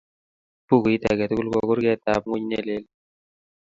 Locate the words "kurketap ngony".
1.69-2.43